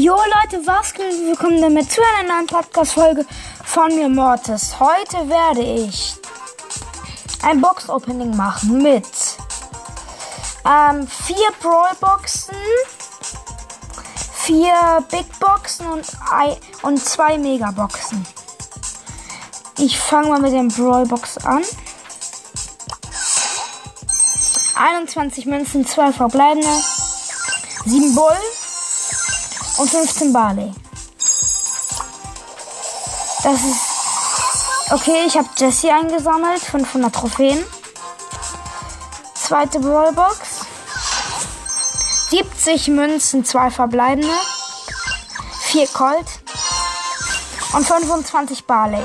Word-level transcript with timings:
Jo 0.00 0.14
Leute, 0.14 0.64
was 0.64 0.94
geht? 0.94 1.26
Willkommen 1.26 1.60
damit 1.60 1.90
zu 1.90 2.00
einer 2.00 2.32
neuen 2.32 2.46
Podcast-Folge 2.46 3.26
von 3.64 3.92
mir, 3.96 4.08
Mortis. 4.08 4.78
Heute 4.78 5.28
werde 5.28 5.60
ich 5.60 6.14
ein 7.42 7.60
Box-Opening 7.60 8.36
machen 8.36 8.80
mit 8.80 9.04
ähm, 10.64 11.04
vier 11.08 11.48
Brawl-Boxen, 11.60 12.54
vier 14.34 15.04
Big-Boxen 15.10 15.88
und, 15.88 16.06
und 16.82 17.04
zwei 17.04 17.36
Mega-Boxen. 17.36 18.24
Ich 19.78 19.98
fange 19.98 20.28
mal 20.28 20.40
mit 20.40 20.52
dem 20.52 20.68
Brawl-Box 20.68 21.38
an. 21.38 21.64
21 24.76 25.46
Münzen, 25.46 25.84
2 25.84 26.12
verbleibende, 26.12 26.70
7 27.84 28.14
Bull 28.14 28.36
und 29.78 29.88
15 29.88 30.32
Barley. 30.32 30.72
Das 33.42 33.64
ist. 33.64 33.80
Okay, 34.90 35.24
ich 35.26 35.36
habe 35.36 35.48
Jesse 35.56 35.92
eingesammelt. 35.92 36.60
500 36.60 37.14
Trophäen. 37.14 37.64
Zweite 39.34 39.78
Brawlbox. 39.80 40.38
70 42.30 42.88
Münzen, 42.88 43.44
2 43.44 43.70
verbleibende. 43.70 44.32
4 45.60 45.86
Colt. 45.88 46.26
Und 47.74 47.86
25 47.86 48.66
Barley. 48.66 49.04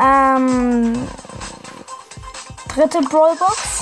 Ähm. 0.00 1.08
Dritte 2.74 3.00
Brawlbox. 3.02 3.73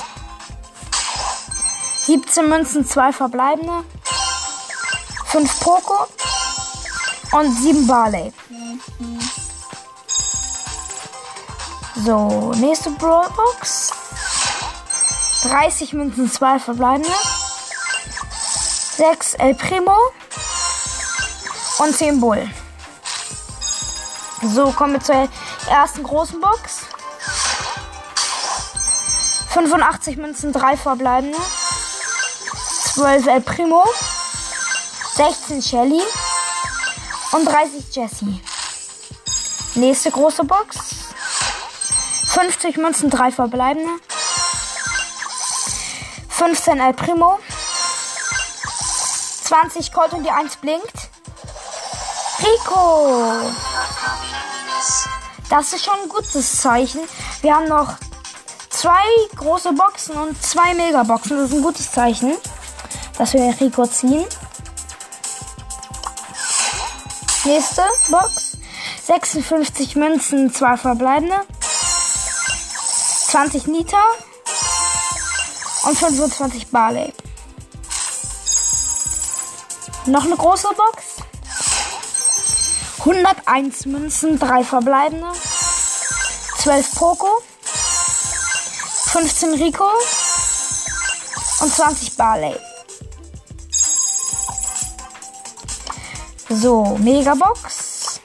17 2.05 2.49
Münzen, 2.49 2.85
2 2.85 3.13
verbleibende. 3.13 3.83
5 5.27 5.59
Poco 5.61 6.07
und 7.31 7.57
7 7.61 7.87
Barley. 7.87 8.33
So, 11.95 12.51
nächste 12.57 12.91
Brawlbox. 12.91 13.91
30 15.43 15.93
Münzen, 15.93 16.31
2 16.31 16.59
verbleibende. 16.59 17.09
6 18.97 19.35
El 19.35 19.55
Primo 19.55 19.97
und 21.79 21.95
10 21.95 22.19
Bull. 22.19 22.49
So, 24.41 24.71
kommen 24.71 24.93
wir 24.93 25.01
zur 25.01 25.29
ersten 25.69 26.03
großen 26.03 26.39
Box. 26.41 26.81
85 29.53 30.17
Münzen, 30.17 30.51
3 30.51 30.75
verbleibende. 30.75 31.37
12 32.95 33.27
El 33.27 33.41
Primo. 33.41 33.83
16 35.15 35.61
Shelly 35.61 36.01
und 37.31 37.45
30 37.45 37.95
Jessie. 37.95 38.39
Nächste 39.73 40.11
große 40.11 40.43
Box. 40.43 40.77
50 42.27 42.77
Münzen, 42.77 43.09
3 43.09 43.31
verbleibende. 43.31 43.89
15 46.29 46.79
El 46.79 46.93
Primo. 46.93 47.39
20 49.43 49.91
Colt 49.91 50.13
und 50.13 50.23
die 50.23 50.29
1 50.29 50.57
blinkt. 50.57 51.09
Rico. 52.39 53.51
Das 55.49 55.73
ist 55.73 55.83
schon 55.83 55.99
ein 55.99 56.09
gutes 56.09 56.61
Zeichen. 56.61 57.01
Wir 57.41 57.55
haben 57.55 57.67
noch 57.67 57.95
zwei 58.69 59.03
große 59.35 59.73
Boxen 59.73 60.15
und 60.15 60.43
zwei 60.43 60.73
Megaboxen. 60.75 61.37
Das 61.37 61.49
ist 61.49 61.55
ein 61.55 61.63
gutes 61.63 61.91
Zeichen, 61.91 62.35
dass 63.17 63.33
wir 63.33 63.55
Rico 63.59 63.85
ziehen. 63.85 64.25
Nächste 67.45 67.83
Box. 68.09 68.57
56 69.05 69.95
Münzen, 69.97 70.53
2 70.53 70.77
verbleibende. 70.77 71.41
20 73.27 73.67
Nita. 73.67 74.01
Und 75.83 75.97
25 75.97 76.67
Barley. 76.67 77.13
Noch 80.05 80.23
eine 80.23 80.37
große 80.37 80.69
Box. 80.69 81.03
101 82.99 83.85
Münzen, 83.87 84.39
3 84.39 84.63
verbleibende. 84.63 85.27
12 86.59 86.95
Poco. 86.95 87.43
15 89.07 89.53
Rico. 89.55 89.89
Und 91.59 91.73
20 91.73 92.15
Barley. 92.15 92.57
So, 96.55 96.97
Megabox. 96.99 98.21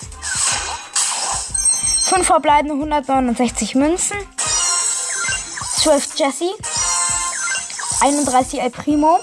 5 2.05 2.27
verbleibende 2.27 2.75
169 2.75 3.75
Münzen. 3.75 4.19
12 5.79 6.17
Jesse. 6.17 6.51
31 8.01 8.61
El 8.61 8.71
Primo. 8.71 9.19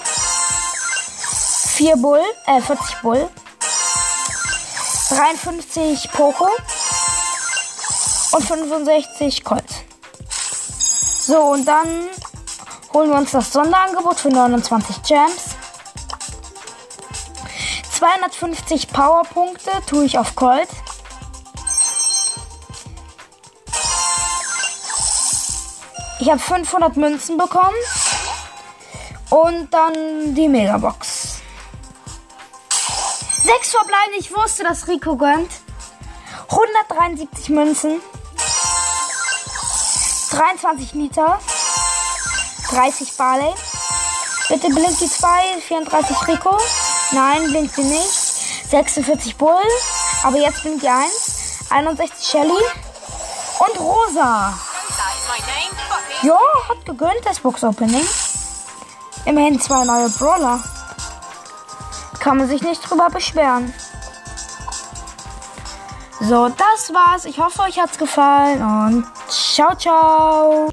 4 1.76 1.96
Bull, 1.96 2.20
äh, 2.46 2.60
40 2.60 2.96
Bull. 3.02 3.28
53 5.10 6.10
Poco. 6.10 6.48
Und 8.32 8.44
65 8.44 9.44
Colt. 9.44 9.62
So, 11.20 11.52
und 11.52 11.64
dann 11.64 11.86
holen 12.92 13.10
wir 13.10 13.18
uns 13.18 13.30
das 13.30 13.52
Sonderangebot 13.52 14.18
für 14.18 14.30
29 14.30 15.02
Gems. 15.02 15.56
250 17.96 18.88
Powerpunkte 18.88 19.70
tue 19.86 20.04
ich 20.04 20.18
auf 20.18 20.34
Colt. 20.34 20.68
Ich 26.20 26.28
habe 26.28 26.38
500 26.38 26.98
Münzen 26.98 27.38
bekommen. 27.38 27.74
Und 29.30 29.72
dann 29.72 30.34
die 30.34 30.46
Megabox. 30.46 31.38
Sechs 33.42 33.70
verbleiben. 33.70 34.14
Ich 34.18 34.34
wusste, 34.34 34.62
dass 34.62 34.88
Rico 34.88 35.16
gönnt. 35.16 35.50
173 36.50 37.48
Münzen. 37.48 38.02
23 40.32 40.92
Liter. 40.92 41.40
30 42.68 43.16
Barley. 43.16 43.54
Bitte 44.48 44.68
blinkt 44.68 45.00
die 45.00 45.08
2. 45.08 45.60
34 45.66 46.28
Rico. 46.28 46.58
Nein, 47.12 47.48
blinkt 47.50 47.74
sie 47.74 47.84
nicht. 47.84 48.70
46 48.70 49.36
Bull. 49.36 49.62
Aber 50.24 50.36
jetzt 50.38 50.62
blinkt 50.62 50.82
die 50.82 50.88
1. 50.88 51.66
61 51.70 52.26
Shelly. 52.26 52.50
Und 52.50 53.80
Rosa. 53.80 54.54
Ja, 56.22 56.38
hat 56.68 56.84
gegönnt 56.84 57.24
das 57.24 57.40
Box 57.40 57.64
Opening. 57.64 58.06
Immerhin 59.24 59.60
zwei 59.60 59.84
neue 59.84 60.08
Brawler. 60.10 60.62
Kann 62.20 62.38
man 62.38 62.48
sich 62.48 62.62
nicht 62.62 62.80
drüber 62.88 63.08
beschweren. 63.10 63.72
So, 66.20 66.48
das 66.48 66.92
war's. 66.94 67.24
Ich 67.24 67.38
hoffe, 67.38 67.62
euch 67.62 67.78
hat's 67.78 67.98
gefallen 67.98 68.62
und 68.62 69.06
ciao, 69.28 69.74
ciao. 69.74 70.68